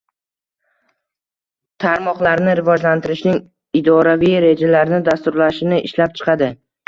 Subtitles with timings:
[1.85, 3.37] tarmoqlarini rivojlantirishning
[3.81, 6.51] idoraviy rejalarini dasturlarini ishlab chiqadi;